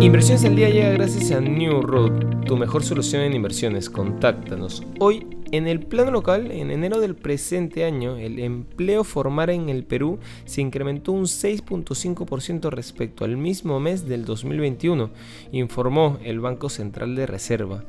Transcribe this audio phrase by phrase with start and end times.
[0.00, 3.90] Inversiones al día llega gracias a New Road, tu mejor solución en inversiones.
[3.90, 4.82] Contáctanos.
[4.98, 9.84] Hoy, en el plano local, en enero del presente año, el empleo formal en el
[9.84, 15.10] Perú se incrementó un 6.5% respecto al mismo mes del 2021,
[15.52, 17.84] informó el Banco Central de Reserva.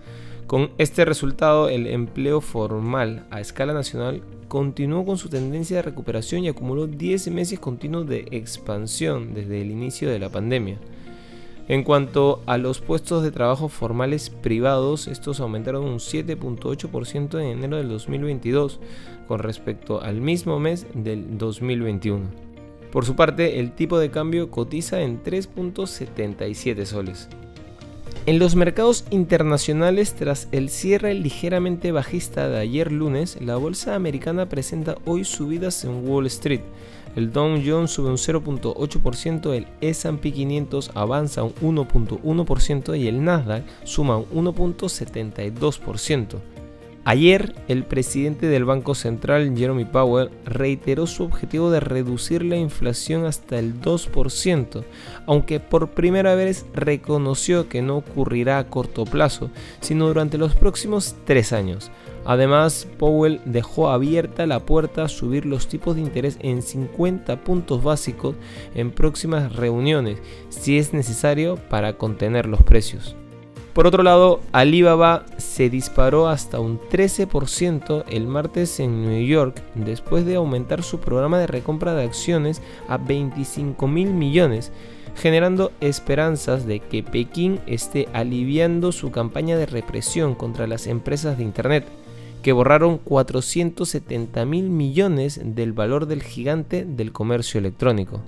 [0.47, 6.43] Con este resultado, el empleo formal a escala nacional continuó con su tendencia de recuperación
[6.43, 10.77] y acumuló 10 meses continuos de expansión desde el inicio de la pandemia.
[11.71, 17.77] En cuanto a los puestos de trabajo formales privados, estos aumentaron un 7.8% en enero
[17.77, 18.81] del 2022
[19.25, 22.25] con respecto al mismo mes del 2021.
[22.91, 27.29] Por su parte, el tipo de cambio cotiza en 3.77 soles.
[28.27, 34.47] En los mercados internacionales, tras el cierre ligeramente bajista de ayer lunes, la bolsa americana
[34.47, 36.61] presenta hoy subidas en Wall Street.
[37.15, 43.63] El Dow Jones sube un 0.8%, el S&P 500 avanza un 1.1% y el Nasdaq
[43.85, 46.60] suma un 1.72%.
[47.03, 53.25] Ayer, el presidente del Banco Central, Jeremy Powell, reiteró su objetivo de reducir la inflación
[53.25, 54.83] hasta el 2%,
[55.25, 61.15] aunque por primera vez reconoció que no ocurrirá a corto plazo, sino durante los próximos
[61.25, 61.89] tres años.
[62.23, 67.81] Además, Powell dejó abierta la puerta a subir los tipos de interés en 50 puntos
[67.81, 68.35] básicos
[68.75, 73.15] en próximas reuniones, si es necesario para contener los precios.
[73.73, 80.25] Por otro lado, Alibaba se disparó hasta un 13% el martes en New York después
[80.25, 84.73] de aumentar su programa de recompra de acciones a 25 mil millones,
[85.15, 91.43] generando esperanzas de que Pekín esté aliviando su campaña de represión contra las empresas de
[91.43, 91.85] Internet,
[92.43, 98.21] que borraron 470 mil millones del valor del gigante del comercio electrónico.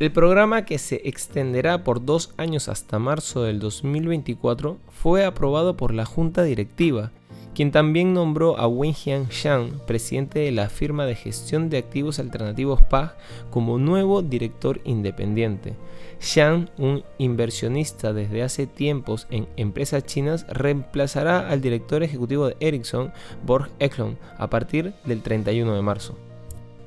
[0.00, 5.94] El programa, que se extenderá por dos años hasta marzo del 2024, fue aprobado por
[5.94, 7.12] la Junta Directiva,
[7.54, 12.82] quien también nombró a Wenjian Shang, presidente de la firma de gestión de activos alternativos
[12.82, 13.16] PAG,
[13.50, 15.74] como nuevo director independiente.
[16.20, 23.12] Shang, un inversionista desde hace tiempos en empresas chinas, reemplazará al director ejecutivo de Ericsson,
[23.46, 26.18] Borg Eklund, a partir del 31 de marzo.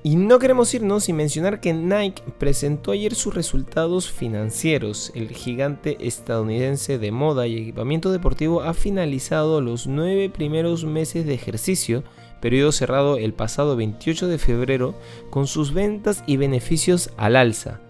[0.08, 5.12] Y no queremos irnos sin mencionar que Nike presentó ayer sus resultados financieros.
[5.16, 11.34] El gigante estadounidense de moda y equipamiento deportivo ha finalizado los nueve primeros meses de
[11.34, 12.06] ejercicio,
[12.40, 14.96] periodo cerrado el pasado 28 de febrero,
[15.30, 17.82] con sus ventas y beneficios al alza.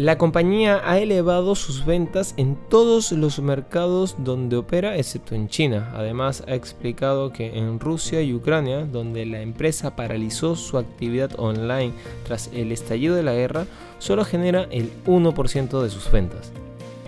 [0.00, 5.92] La compañía ha elevado sus ventas en todos los mercados donde opera, excepto en China.
[5.94, 11.92] Además, ha explicado que en Rusia y Ucrania, donde la empresa paralizó su actividad online
[12.24, 13.66] tras el estallido de la guerra,
[13.98, 16.50] solo genera el 1% de sus ventas.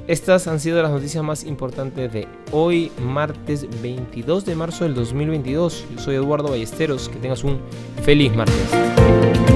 [0.06, 5.86] Estas han sido las noticias más importantes de hoy, martes 22 de marzo del 2022.
[5.94, 7.08] Yo soy Eduardo Ballesteros.
[7.08, 7.58] Que tengas un
[8.02, 9.51] feliz martes.